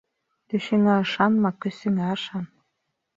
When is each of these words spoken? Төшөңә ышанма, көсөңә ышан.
Төшөңә 0.53 0.95
ышанма, 1.03 1.51
көсөңә 1.65 2.07
ышан. 2.15 2.49